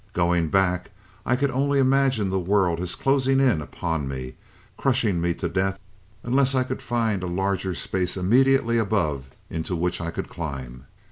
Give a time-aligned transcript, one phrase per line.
[0.13, 0.89] Going back,
[1.27, 4.33] I could only imagine the world as closing in upon me,
[4.75, 5.77] crushing me to death
[6.23, 10.85] unless I could find a larger space immediately above into which I could climb.